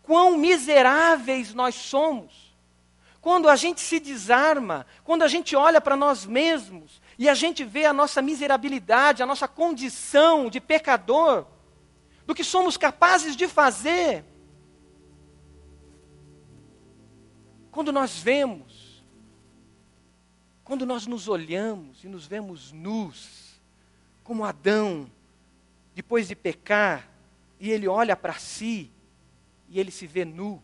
[0.01, 2.53] quão miseráveis nós somos,
[3.19, 7.63] quando a gente se desarma, quando a gente olha para nós mesmos e a gente
[7.63, 11.45] vê a nossa miserabilidade, a nossa condição de pecador,
[12.25, 14.23] do que somos capazes de fazer.
[17.71, 19.03] Quando nós vemos,
[20.63, 23.61] quando nós nos olhamos e nos vemos nus,
[24.23, 25.09] como Adão,
[25.93, 27.09] depois de pecar,
[27.59, 28.91] e ele olha para si
[29.69, 30.61] e ele se vê nu.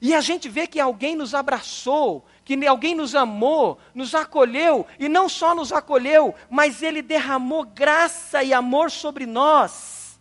[0.00, 5.08] E a gente vê que alguém nos abraçou, que alguém nos amou, nos acolheu, e
[5.08, 10.18] não só nos acolheu, mas ele derramou graça e amor sobre nós.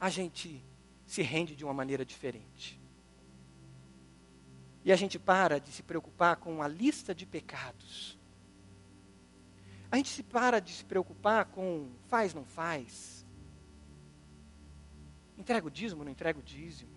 [0.00, 0.64] A gente
[1.06, 2.78] se rende de uma maneira diferente.
[4.84, 8.18] E a gente para de se preocupar com a lista de pecados.
[9.90, 13.17] A gente se para de se preocupar com faz, não faz.
[15.38, 16.90] Entrega o dízimo, não entrega o dízimo.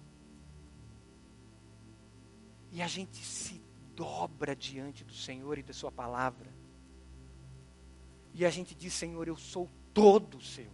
[2.71, 3.61] E a gente se
[3.95, 6.49] dobra diante do Senhor e da Sua palavra.
[8.33, 10.71] E a gente diz: Senhor, eu sou todo seu.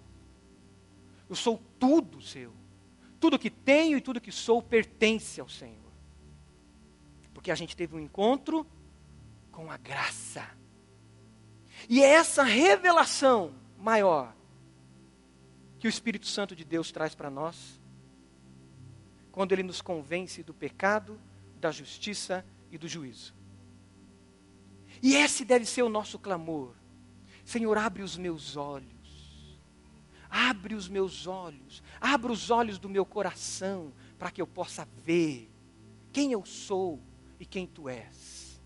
[1.29, 2.53] Eu sou tudo seu.
[3.19, 5.91] Tudo que tenho e tudo que sou pertence ao Senhor.
[7.33, 8.65] Porque a gente teve um encontro
[9.51, 10.47] com a graça.
[11.89, 14.36] E é essa revelação maior
[15.87, 17.79] que o Espírito Santo de Deus traz para nós,
[19.31, 21.17] quando ele nos convence do pecado,
[21.61, 23.33] da justiça e do juízo.
[25.01, 26.75] E esse deve ser o nosso clamor.
[27.45, 29.57] Senhor, abre os meus olhos.
[30.29, 31.81] Abre os meus olhos.
[32.01, 35.49] Abra os olhos do meu coração para que eu possa ver
[36.11, 36.99] quem eu sou
[37.39, 38.61] e quem tu és.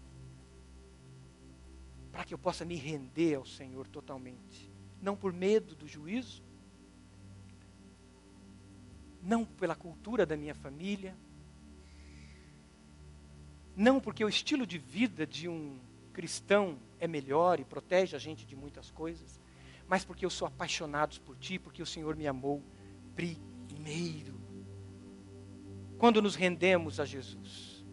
[2.12, 4.72] Para que eu possa me render ao Senhor totalmente.
[5.00, 6.50] Não por medo do juízo,
[9.22, 11.16] não pela cultura da minha família,
[13.76, 15.80] não porque o estilo de vida de um
[16.14, 19.40] cristão é melhor e protege a gente de muitas coisas,
[19.88, 22.62] mas porque eu sou apaixonado por Ti, porque o Senhor me amou
[23.16, 24.40] primeiro.
[25.98, 27.86] Quando nos rendemos a Jesus,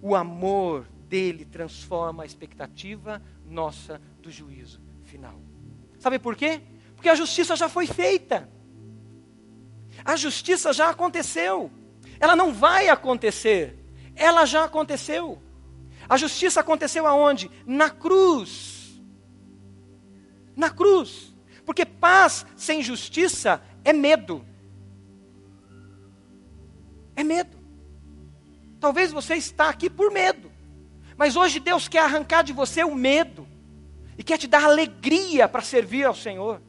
[0.00, 5.40] o amor dele transforma a expectativa nossa do juízo final.
[5.98, 6.62] Sabe por quê?
[6.94, 8.48] Porque a justiça já foi feita.
[10.04, 11.70] A justiça já aconteceu.
[12.18, 13.80] Ela não vai acontecer
[14.20, 15.40] ela já aconteceu.
[16.06, 17.50] A justiça aconteceu aonde?
[17.64, 19.00] Na cruz.
[20.54, 21.34] Na cruz.
[21.64, 24.44] Porque paz sem justiça é medo.
[27.16, 27.56] É medo.
[28.78, 30.52] Talvez você está aqui por medo.
[31.16, 33.48] Mas hoje Deus quer arrancar de você o medo
[34.18, 36.60] e quer te dar alegria para servir ao Senhor.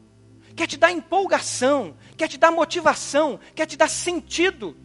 [0.61, 4.77] Quer te dar empolgação, quer te dar motivação, quer te dar sentido.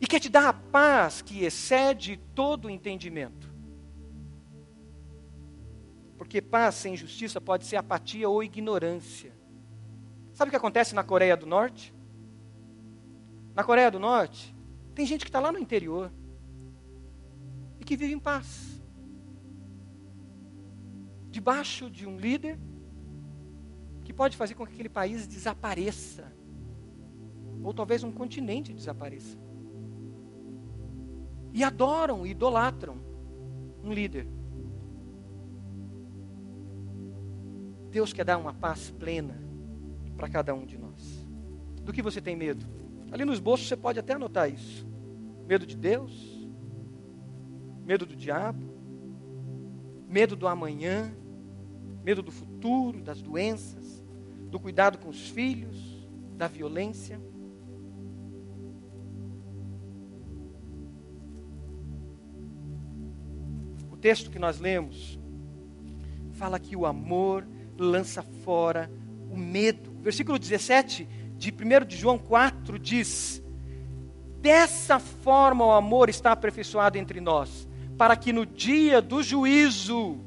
[0.00, 3.48] E quer te dar a paz que excede todo entendimento.
[6.18, 9.32] Porque paz sem justiça pode ser apatia ou ignorância.
[10.32, 11.94] Sabe o que acontece na Coreia do Norte?
[13.54, 14.52] Na Coreia do Norte,
[14.96, 16.10] tem gente que está lá no interior
[17.78, 18.75] e que vive em paz.
[21.36, 22.58] Debaixo de um líder
[24.02, 26.32] que pode fazer com que aquele país desapareça.
[27.62, 29.36] Ou talvez um continente desapareça.
[31.52, 32.96] E adoram, idolatram
[33.84, 34.26] um líder.
[37.90, 39.38] Deus quer dar uma paz plena
[40.16, 41.28] para cada um de nós.
[41.82, 42.64] Do que você tem medo?
[43.12, 44.88] Ali no esboço você pode até anotar isso.
[45.46, 46.48] Medo de Deus,
[47.84, 48.74] medo do diabo,
[50.08, 51.14] medo do amanhã,
[52.06, 54.00] medo do futuro, das doenças,
[54.48, 57.20] do cuidado com os filhos, da violência.
[63.90, 65.18] O texto que nós lemos
[66.34, 67.44] fala que o amor
[67.76, 68.88] lança fora
[69.28, 69.90] o medo.
[70.00, 73.42] Versículo 17 de 1 de João 4 diz:
[74.40, 80.24] Dessa forma o amor está aperfeiçoado entre nós, para que no dia do juízo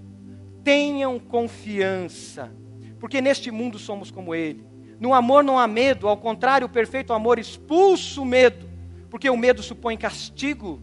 [0.70, 2.54] tenham confiança,
[3.00, 4.64] porque neste mundo somos como ele.
[5.00, 8.70] No amor não há medo, ao contrário, o perfeito amor expulsa o medo,
[9.10, 10.80] porque o medo supõe castigo.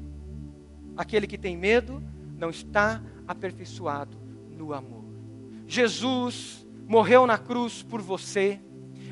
[0.96, 2.02] Aquele que tem medo
[2.36, 4.16] não está aperfeiçoado
[4.50, 5.04] no amor.
[5.68, 8.58] Jesus morreu na cruz por você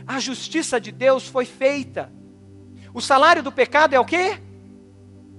[0.05, 2.13] a justiça de Deus foi feita.
[2.93, 4.41] O salário do pecado é o quê?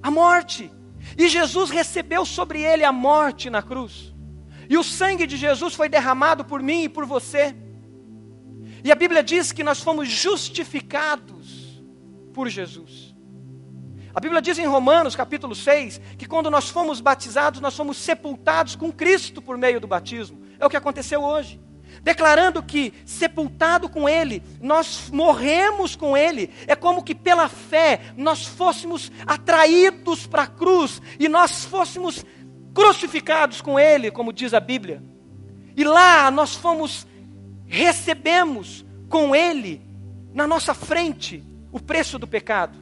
[0.02, 0.72] A morte.
[1.18, 4.15] E Jesus recebeu sobre ele a morte na cruz.
[4.70, 7.56] E o sangue de Jesus foi derramado por mim e por você.
[8.84, 11.82] E a Bíblia diz que nós fomos justificados
[12.34, 13.16] por Jesus.
[14.14, 18.76] A Bíblia diz em Romanos, capítulo 6, que quando nós fomos batizados, nós fomos sepultados
[18.76, 20.42] com Cristo por meio do batismo.
[20.60, 21.60] É o que aconteceu hoje
[22.02, 26.52] declarando que, sepultado com Ele, nós morremos com Ele.
[26.68, 32.26] É como que pela fé nós fôssemos atraídos para a cruz e nós fôssemos
[32.76, 35.02] crucificados com Ele, como diz a Bíblia.
[35.76, 37.08] E lá nós fomos,
[37.66, 39.82] recebemos com Ele,
[40.34, 42.78] na nossa frente, o preço do pecado.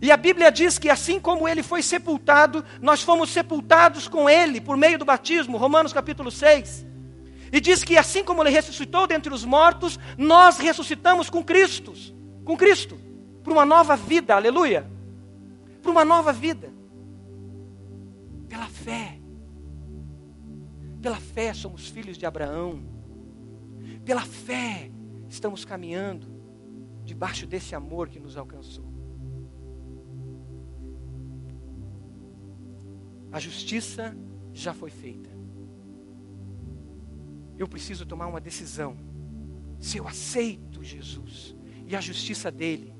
[0.00, 4.60] E a Bíblia diz que assim como ele foi sepultado, nós fomos sepultados com ele
[4.60, 6.84] por meio do batismo, Romanos capítulo 6.
[7.52, 11.94] E diz que assim como ele ressuscitou dentre os mortos, nós ressuscitamos com Cristo,
[12.44, 12.98] com Cristo,
[13.44, 14.84] para uma nova vida, aleluia.
[15.80, 16.71] Para uma nova vida.
[18.52, 19.18] Pela fé.
[21.00, 22.82] Pela fé somos filhos de Abraão.
[24.04, 24.90] Pela fé
[25.28, 26.26] estamos caminhando
[27.04, 28.84] debaixo desse amor que nos alcançou.
[33.32, 34.14] A justiça
[34.52, 35.32] já foi feita
[37.62, 38.96] eu preciso tomar uma decisão.
[39.78, 42.92] Se eu aceito Jesus e a justiça dele,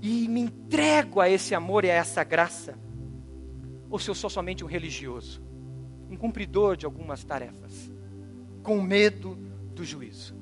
[0.00, 2.78] e me entrego a esse amor e a essa graça,
[3.90, 5.42] ou se eu sou somente um religioso,
[6.10, 7.90] um cumpridor de algumas tarefas,
[8.62, 9.36] com medo
[9.74, 10.34] do juízo.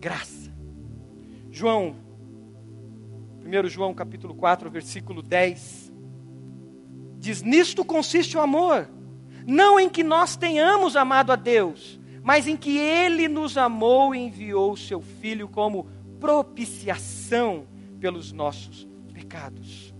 [0.00, 0.52] Graça.
[1.50, 1.96] João,
[3.44, 5.92] 1 João capítulo 4, versículo 10
[7.22, 8.90] Diz: Nisto consiste o amor,
[9.46, 14.18] não em que nós tenhamos amado a Deus, mas em que Ele nos amou e
[14.18, 15.86] enviou o Seu Filho como
[16.18, 17.68] propiciação
[18.02, 19.94] pelos nossos pecados.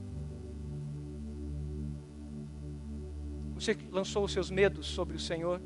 [3.55, 5.63] Você lançou os seus medos sobre o Senhor?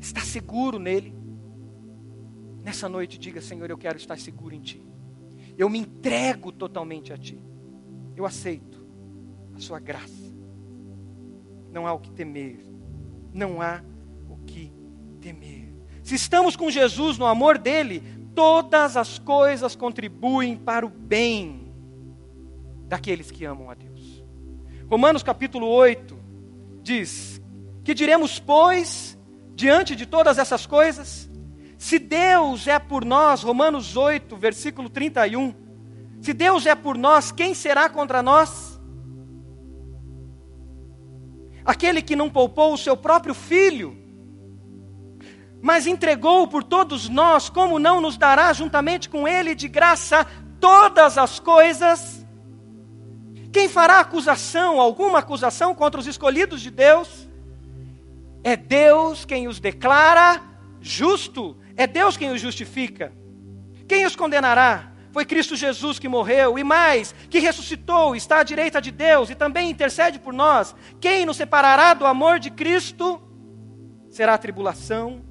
[0.00, 1.14] Está seguro nele?
[2.64, 4.84] Nessa noite, diga: Senhor, eu quero estar seguro em Ti.
[5.56, 7.40] Eu me entrego totalmente a Ti.
[8.16, 8.84] Eu aceito
[9.54, 10.34] a sua graça.
[11.70, 12.66] Não há o que temer.
[13.32, 13.80] Não há
[14.28, 14.72] o que
[15.20, 15.72] temer.
[16.02, 18.02] Se estamos com Jesus no amor dele,
[18.34, 21.72] todas as coisas contribuem para o bem
[22.86, 24.24] daqueles que amam a Deus.
[24.90, 26.16] Romanos capítulo 8
[26.82, 27.40] diz:
[27.82, 29.18] Que diremos, pois,
[29.54, 31.30] diante de todas essas coisas?
[31.78, 35.54] Se Deus é por nós, Romanos 8, versículo 31,
[36.20, 38.80] se Deus é por nós, quem será contra nós?
[41.64, 44.03] Aquele que não poupou o seu próprio filho,
[45.64, 50.26] mas entregou por todos nós, como não nos dará juntamente com ele de graça
[50.60, 52.22] todas as coisas?
[53.50, 57.26] Quem fará acusação, alguma acusação contra os escolhidos de Deus?
[58.42, 60.42] É Deus quem os declara
[60.82, 63.10] justo, é Deus quem os justifica.
[63.88, 64.92] Quem os condenará?
[65.12, 69.34] Foi Cristo Jesus que morreu e mais, que ressuscitou, está à direita de Deus e
[69.34, 70.74] também intercede por nós.
[71.00, 73.18] Quem nos separará do amor de Cristo?
[74.10, 75.22] Será tribulação,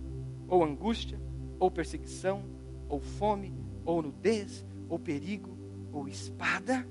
[0.54, 1.20] ou angústia,
[1.60, 2.44] ou perseguição,
[2.88, 3.52] ou fome,
[3.84, 5.58] ou nudez, ou perigo,
[5.92, 6.88] ou espada?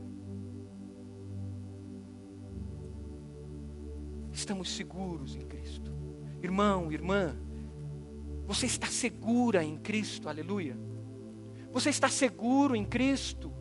[4.32, 5.92] Estamos seguros em Cristo.
[6.42, 7.36] Irmão, irmã,
[8.48, 10.76] você está segura em Cristo, aleluia.
[11.70, 13.52] Você está seguro em Cristo.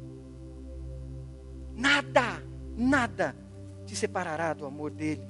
[1.75, 2.43] Nada,
[2.75, 3.35] nada
[3.85, 5.29] te separará do amor dele.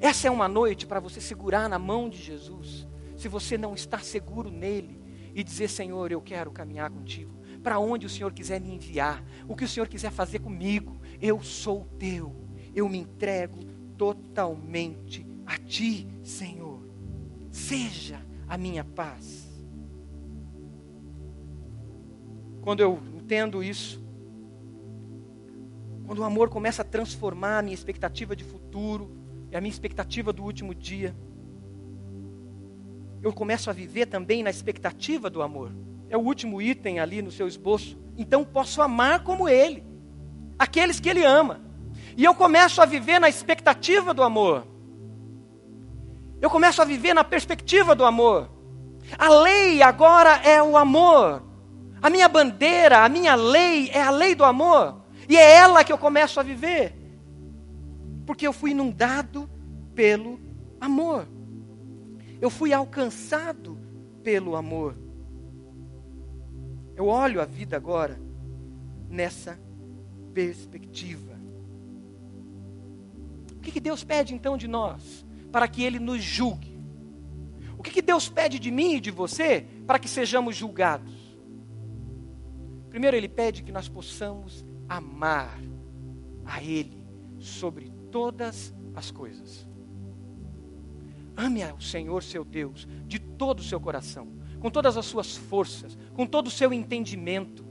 [0.00, 2.86] Essa é uma noite para você segurar na mão de Jesus.
[3.16, 5.00] Se você não está seguro nele
[5.34, 7.32] e dizer, Senhor, eu quero caminhar contigo.
[7.62, 11.42] Para onde o Senhor quiser me enviar, o que o Senhor quiser fazer comigo, eu
[11.42, 12.34] sou teu.
[12.74, 13.58] Eu me entrego
[13.96, 16.82] totalmente a ti, Senhor.
[17.50, 19.54] Seja a minha paz.
[22.64, 24.02] quando eu entendo isso,
[26.06, 29.14] quando o amor começa a transformar a minha expectativa de futuro
[29.50, 31.14] e a minha expectativa do último dia,
[33.24, 35.72] eu começo a viver também na expectativa do amor.
[36.10, 37.96] É o último item ali no seu esboço.
[38.18, 39.82] Então posso amar como ele,
[40.58, 41.62] aqueles que ele ama.
[42.18, 44.66] E eu começo a viver na expectativa do amor.
[46.38, 48.50] Eu começo a viver na perspectiva do amor.
[49.18, 51.42] A lei agora é o amor.
[52.02, 55.00] A minha bandeira, a minha lei é a lei do amor.
[55.26, 56.94] E é ela que eu começo a viver.
[58.26, 59.48] Porque eu fui inundado
[59.94, 60.38] pelo
[60.78, 61.26] amor.
[62.44, 63.78] Eu fui alcançado
[64.22, 64.94] pelo amor.
[66.94, 68.20] Eu olho a vida agora
[69.08, 69.58] nessa
[70.34, 71.40] perspectiva.
[73.50, 75.24] O que, que Deus pede então de nós?
[75.50, 76.78] Para que Ele nos julgue.
[77.78, 79.66] O que, que Deus pede de mim e de você?
[79.86, 81.14] Para que sejamos julgados.
[82.90, 85.58] Primeiro, ele pede que nós possamos amar
[86.44, 87.02] a Ele
[87.38, 89.66] sobre todas as coisas.
[91.36, 94.28] Ame ao Senhor seu Deus de todo o seu coração,
[94.60, 97.64] com todas as suas forças, com todo o seu entendimento.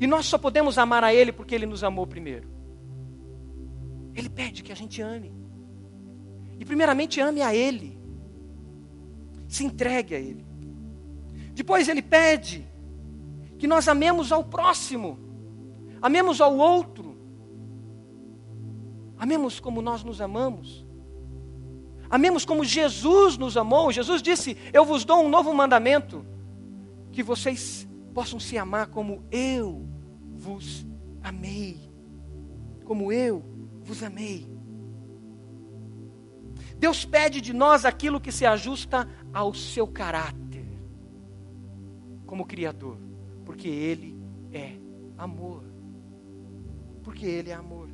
[0.00, 2.48] E nós só podemos amar a Ele porque Ele nos amou primeiro.
[4.14, 5.32] Ele pede que a gente ame.
[6.58, 7.98] E primeiramente ame a Ele.
[9.48, 10.48] Se entregue a Ele.
[11.58, 12.64] Depois ele pede
[13.58, 15.18] que nós amemos ao próximo,
[16.00, 17.16] amemos ao outro,
[19.18, 20.86] amemos como nós nos amamos,
[22.10, 23.92] amemos como Jesus nos amou.
[23.92, 26.24] Jesus disse: Eu vos dou um novo mandamento,
[27.12, 29.86] que vocês possam se amar como eu
[30.36, 30.86] vos
[31.22, 31.90] amei,
[32.84, 33.44] como eu
[33.82, 34.46] vos amei.
[36.78, 40.66] Deus pede de nós aquilo que se ajusta ao seu caráter,
[42.24, 42.98] como Criador.
[43.44, 44.16] Porque Ele
[44.52, 44.76] é
[45.16, 45.64] amor.
[47.02, 47.88] Porque Ele é amor.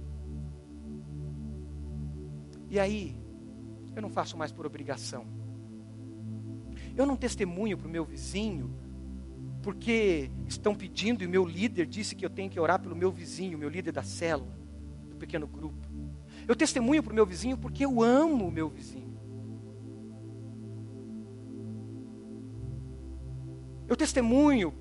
[2.69, 3.17] E aí,
[3.95, 5.27] eu não faço mais por obrigação.
[6.97, 8.75] Eu não testemunho para o meu vizinho
[9.63, 13.57] porque estão pedindo e meu líder disse que eu tenho que orar pelo meu vizinho,
[13.57, 14.57] meu líder da célula,
[15.09, 15.89] do pequeno grupo.
[16.47, 19.15] Eu testemunho para o meu vizinho porque eu amo o meu vizinho.
[23.89, 24.75] Eu testemunho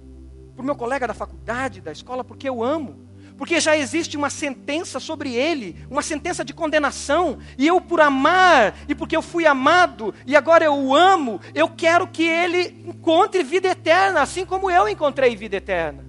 [0.55, 3.07] para o meu colega da faculdade, da escola, porque eu amo.
[3.43, 8.73] Porque já existe uma sentença sobre ele, uma sentença de condenação, e eu, por amar,
[8.87, 13.43] e porque eu fui amado, e agora eu o amo, eu quero que ele encontre
[13.43, 16.05] vida eterna, assim como eu encontrei vida eterna.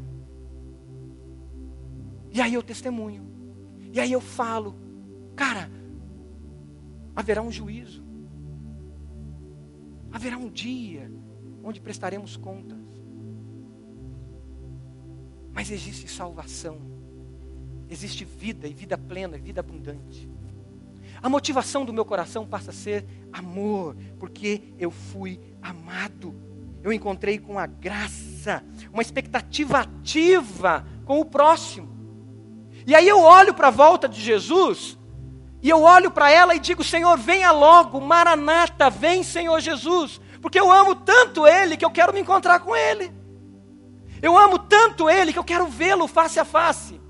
[2.30, 3.26] E aí eu testemunho,
[3.92, 4.76] e aí eu falo,
[5.34, 5.68] cara,
[7.16, 8.04] haverá um juízo,
[10.12, 11.10] haverá um dia
[11.64, 12.78] onde prestaremos contas.
[15.52, 16.93] Mas existe salvação,
[17.88, 20.28] existe vida e vida plena, vida abundante.
[21.22, 26.34] A motivação do meu coração passa a ser amor, porque eu fui amado.
[26.82, 28.62] Eu encontrei com a graça,
[28.92, 31.88] uma expectativa ativa com o próximo.
[32.86, 34.98] E aí eu olho para a volta de Jesus,
[35.62, 40.60] e eu olho para ela e digo: Senhor, venha logo, Maranata, vem, Senhor Jesus, Porque
[40.60, 43.10] eu amo tanto Ele que eu quero me encontrar com Ele.
[44.20, 47.00] Eu amo tanto Ele que eu quero vê-lo face a face.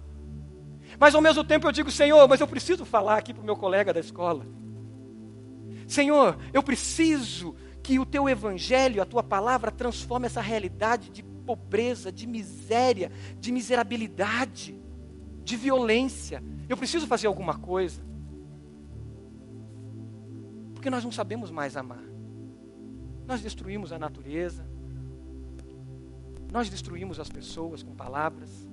[1.05, 3.55] Mas ao mesmo tempo eu digo, Senhor, mas eu preciso falar aqui para o meu
[3.55, 4.47] colega da escola.
[5.87, 12.11] Senhor, eu preciso que o teu evangelho, a tua palavra, transforme essa realidade de pobreza,
[12.11, 14.83] de miséria, de miserabilidade,
[15.45, 16.43] de violência.
[16.71, 18.01] Eu preciso fazer alguma coisa.
[20.73, 22.03] Porque nós não sabemos mais amar.
[23.27, 24.67] Nós destruímos a natureza.
[26.51, 28.67] Nós destruímos as pessoas com palavras.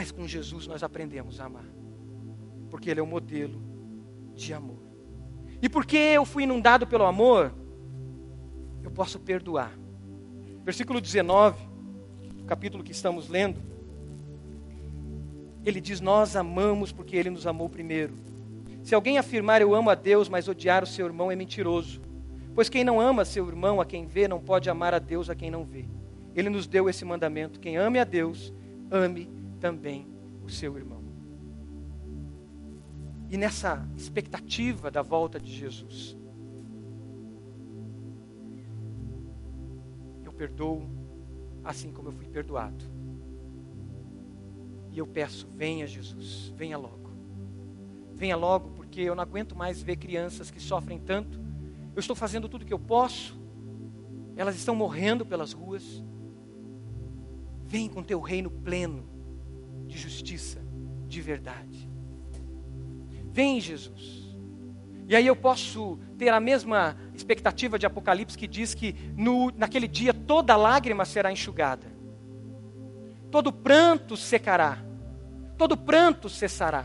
[0.00, 1.66] Mas com Jesus nós aprendemos a amar.
[2.70, 3.60] Porque Ele é o modelo
[4.34, 4.78] de amor.
[5.60, 7.52] E porque eu fui inundado pelo amor,
[8.82, 9.70] eu posso perdoar.
[10.64, 11.68] Versículo 19,
[12.46, 13.60] capítulo que estamos lendo,
[15.66, 18.14] ele diz: Nós amamos porque Ele nos amou primeiro.
[18.82, 22.00] Se alguém afirmar eu amo a Deus, mas odiar o seu irmão é mentiroso.
[22.54, 25.34] Pois quem não ama seu irmão a quem vê, não pode amar a Deus a
[25.34, 25.84] quem não vê.
[26.34, 28.50] Ele nos deu esse mandamento: quem ame a Deus,
[28.90, 30.08] ame também
[30.42, 31.04] o seu irmão.
[33.28, 36.16] E nessa expectativa da volta de Jesus,
[40.24, 40.82] eu perdoo
[41.62, 42.84] assim como eu fui perdoado.
[44.90, 47.10] E eu peço: venha, Jesus, venha logo.
[48.14, 51.38] Venha logo, porque eu não aguento mais ver crianças que sofrem tanto.
[51.94, 53.40] Eu estou fazendo tudo o que eu posso,
[54.36, 56.02] elas estão morrendo pelas ruas.
[57.64, 59.19] Vem com teu reino pleno
[59.90, 60.60] de justiça,
[61.06, 61.90] de verdade.
[63.32, 64.20] Vem, Jesus.
[65.08, 69.88] E aí eu posso ter a mesma expectativa de Apocalipse que diz que no, naquele
[69.88, 71.86] dia toda lágrima será enxugada,
[73.30, 74.78] todo pranto secará,
[75.58, 76.84] todo pranto cessará.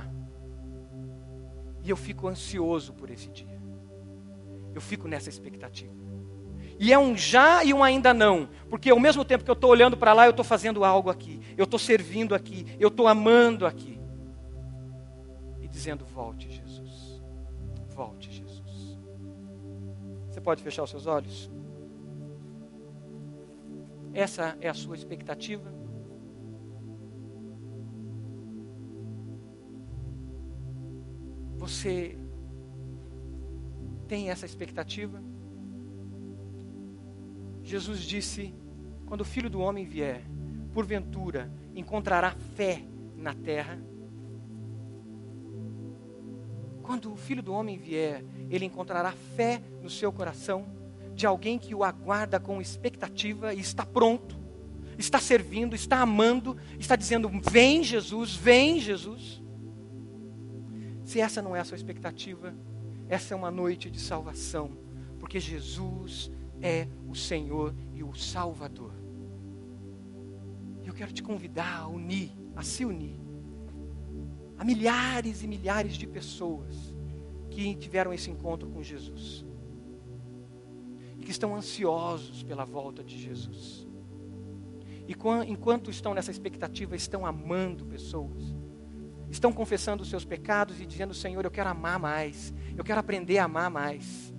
[1.84, 3.62] E eu fico ansioso por esse dia,
[4.74, 5.94] eu fico nessa expectativa.
[6.80, 9.70] E é um já e um ainda não, porque ao mesmo tempo que eu estou
[9.70, 13.66] olhando para lá, eu estou fazendo algo aqui, eu estou servindo aqui, eu estou amando
[13.66, 14.00] aqui.
[15.62, 17.22] E dizendo: volte, Jesus,
[17.96, 19.00] volte, Jesus.
[20.30, 21.50] Você pode fechar os seus olhos?
[24.14, 25.74] Essa é a sua expectativa?
[31.58, 32.18] Você
[34.08, 35.22] tem essa expectativa?
[37.66, 38.54] Jesus disse:
[39.08, 40.22] quando o filho do homem vier,
[40.72, 42.84] porventura encontrará fé
[43.18, 43.82] na terra?
[46.84, 50.68] Quando o filho do homem vier, ele encontrará fé no seu coração
[51.16, 54.38] de alguém que o aguarda com expectativa e está pronto,
[54.96, 59.42] está servindo, está amando, está dizendo: Vem Jesus, vem Jesus.
[61.04, 62.54] Se essa não é a sua expectativa,
[63.10, 64.78] essa é uma noite de salvação,
[65.20, 68.94] porque Jesus é o Senhor e o Salvador.
[70.84, 73.20] Eu quero te convidar a unir, a se unir,
[74.58, 76.96] a milhares e milhares de pessoas
[77.50, 79.46] que tiveram esse encontro com Jesus
[81.18, 83.88] e que estão ansiosos pela volta de Jesus.
[85.08, 85.16] E
[85.48, 88.56] enquanto estão nessa expectativa, estão amando pessoas,
[89.30, 93.38] estão confessando os seus pecados e dizendo: Senhor, eu quero amar mais, eu quero aprender
[93.38, 94.35] a amar mais.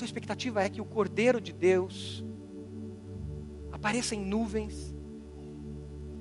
[0.00, 2.24] Tua expectativa é que o Cordeiro de Deus
[3.70, 4.94] apareça em nuvens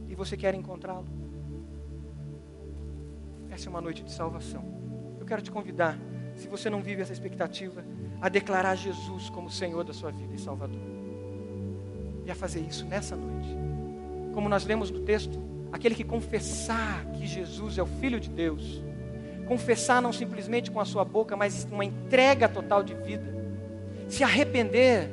[0.10, 1.08] e você quer encontrá-lo.
[3.50, 4.66] Essa é uma noite de salvação.
[5.18, 5.98] Eu quero te convidar,
[6.36, 7.86] se você não vive essa expectativa,
[8.22, 10.82] a declarar Jesus como Senhor da sua vida e Salvador.
[12.26, 13.56] E a fazer isso nessa noite.
[14.34, 15.40] Como nós lemos no texto,
[15.72, 18.84] aquele que confessar que Jesus é o Filho de Deus,
[19.48, 23.39] confessar não simplesmente com a sua boca, mas uma entrega total de vida,
[24.10, 25.10] se arrepender,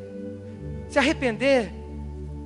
[0.89, 1.73] se arrepender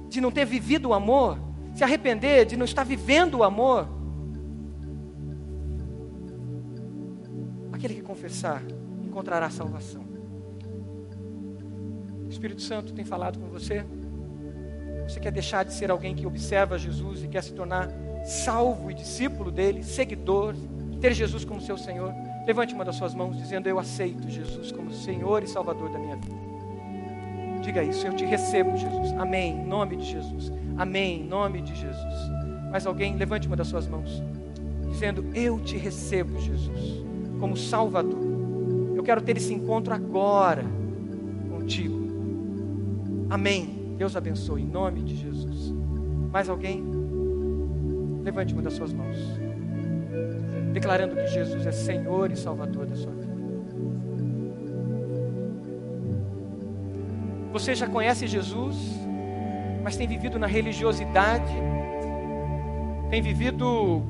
[0.09, 1.39] de não ter vivido o amor,
[1.75, 3.89] se arrepender de não estar vivendo o amor,
[7.81, 8.63] Aquele que confessar
[9.03, 10.05] encontrará salvação.
[12.27, 13.87] O Espírito Santo tem falado com você?
[15.09, 17.89] Você quer deixar de ser alguém que observa Jesus e quer se tornar
[18.23, 20.55] salvo e discípulo dele, seguidor,
[21.01, 22.13] ter Jesus como seu Senhor?
[22.51, 26.17] Levante uma das suas mãos dizendo: Eu aceito Jesus como Senhor e Salvador da minha
[26.17, 26.35] vida.
[27.63, 29.13] Diga isso, eu te recebo, Jesus.
[29.13, 29.61] Amém.
[29.61, 30.53] Em nome de Jesus.
[30.77, 31.21] Amém.
[31.21, 32.15] Em nome de Jesus.
[32.73, 34.21] Mais alguém, levante uma das suas mãos,
[34.91, 37.05] dizendo: Eu te recebo, Jesus
[37.39, 38.19] como Salvador.
[38.97, 40.65] Eu quero ter esse encontro agora
[41.57, 41.99] contigo.
[43.31, 43.95] Amém.
[43.97, 45.73] Deus abençoe em nome de Jesus.
[46.33, 46.83] Mais alguém?
[48.25, 49.17] Levante uma das suas mãos.
[50.73, 53.31] Declarando que Jesus é Senhor e Salvador da sua vida.
[57.53, 58.77] Você já conhece Jesus,
[59.83, 61.53] mas tem vivido na religiosidade,
[63.11, 64.03] tem vivido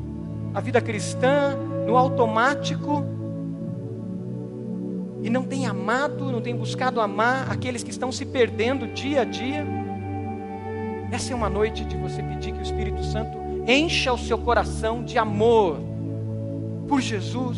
[0.52, 3.04] a vida cristã no automático
[5.22, 9.24] e não tem amado, não tem buscado amar aqueles que estão se perdendo dia a
[9.24, 9.66] dia.
[11.10, 15.02] Essa é uma noite de você pedir que o Espírito Santo encha o seu coração
[15.02, 15.89] de amor
[16.90, 17.56] por Jesus,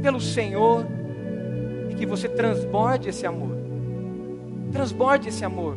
[0.00, 0.86] pelo Senhor,
[1.90, 3.58] e que você transborde esse amor.
[4.72, 5.76] Transborde esse amor,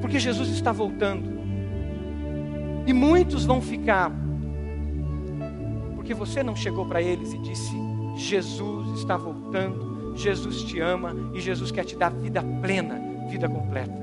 [0.00, 1.28] porque Jesus está voltando.
[2.86, 4.12] E muitos vão ficar,
[5.96, 7.74] porque você não chegou para eles e disse:
[8.16, 14.00] Jesus está voltando, Jesus te ama e Jesus quer te dar vida plena, vida completa.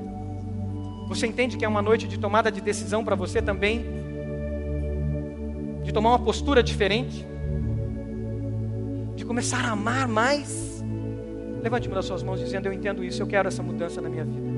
[1.08, 3.84] Você entende que é uma noite de tomada de decisão para você também?
[5.82, 7.29] De tomar uma postura diferente?
[9.30, 10.82] Começar a amar mais?
[11.62, 14.24] Levante uma das suas mãos dizendo: Eu entendo isso, eu quero essa mudança na minha
[14.24, 14.50] vida.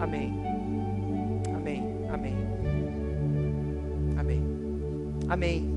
[0.00, 0.34] Amém.
[1.54, 2.08] Amém.
[2.12, 2.34] Amém.
[4.18, 4.42] Amém.
[5.28, 5.73] Amém.